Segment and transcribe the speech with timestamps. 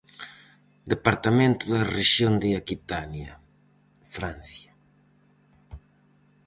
[0.93, 3.31] Departamento da rexión de Aquitania,
[4.15, 4.71] Francia.